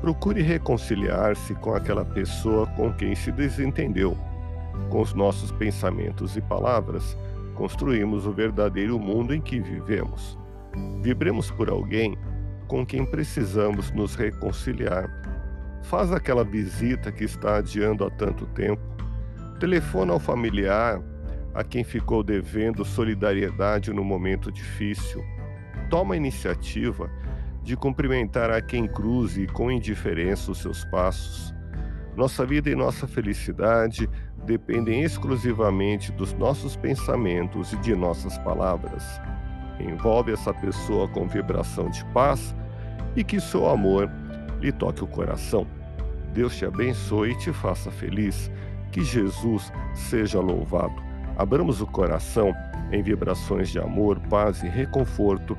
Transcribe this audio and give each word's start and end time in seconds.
Procure 0.00 0.42
reconciliar-se 0.42 1.54
com 1.56 1.74
aquela 1.74 2.04
pessoa 2.04 2.66
com 2.68 2.92
quem 2.92 3.14
se 3.14 3.32
desentendeu 3.32 4.16
com 4.90 5.00
os 5.00 5.14
nossos 5.14 5.50
pensamentos 5.52 6.36
e 6.36 6.40
palavras, 6.40 7.16
construímos 7.54 8.26
o 8.26 8.32
verdadeiro 8.32 8.98
mundo 8.98 9.34
em 9.34 9.40
que 9.40 9.60
vivemos. 9.60 10.38
Vibremos 11.02 11.50
por 11.50 11.68
alguém 11.68 12.16
com 12.66 12.84
quem 12.84 13.04
precisamos 13.04 13.90
nos 13.92 14.14
reconciliar. 14.14 15.08
Faz 15.84 16.12
aquela 16.12 16.44
visita 16.44 17.12
que 17.12 17.24
está 17.24 17.56
adiando 17.56 18.04
há 18.04 18.10
tanto 18.10 18.46
tempo. 18.46 18.82
Telefona 19.60 20.12
ao 20.12 20.18
familiar 20.18 21.00
a 21.54 21.62
quem 21.62 21.84
ficou 21.84 22.22
devendo 22.22 22.84
solidariedade 22.84 23.92
no 23.92 24.02
momento 24.02 24.50
difícil. 24.50 25.24
Toma 25.90 26.14
a 26.14 26.16
iniciativa 26.16 27.08
de 27.64 27.76
cumprimentar 27.76 28.50
a 28.50 28.60
quem 28.60 28.86
cruze 28.86 29.46
com 29.46 29.70
indiferença 29.70 30.52
os 30.52 30.58
seus 30.58 30.84
passos. 30.84 31.54
Nossa 32.14 32.44
vida 32.44 32.68
e 32.70 32.74
nossa 32.74 33.08
felicidade 33.08 34.08
dependem 34.44 35.02
exclusivamente 35.02 36.12
dos 36.12 36.34
nossos 36.34 36.76
pensamentos 36.76 37.72
e 37.72 37.76
de 37.78 37.96
nossas 37.96 38.36
palavras. 38.38 39.02
Envolve 39.80 40.32
essa 40.32 40.52
pessoa 40.52 41.08
com 41.08 41.26
vibração 41.26 41.88
de 41.88 42.04
paz 42.12 42.54
e 43.16 43.24
que 43.24 43.40
seu 43.40 43.68
amor 43.68 44.10
lhe 44.60 44.70
toque 44.70 45.02
o 45.02 45.06
coração. 45.06 45.66
Deus 46.32 46.54
te 46.56 46.66
abençoe 46.66 47.30
e 47.30 47.38
te 47.38 47.52
faça 47.52 47.90
feliz. 47.90 48.50
Que 48.92 49.02
Jesus 49.02 49.72
seja 49.92 50.38
louvado. 50.38 51.02
Abramos 51.36 51.80
o 51.80 51.86
coração 51.86 52.52
em 52.92 53.02
vibrações 53.02 53.70
de 53.70 53.80
amor, 53.80 54.20
paz 54.28 54.62
e 54.62 54.68
reconforto 54.68 55.58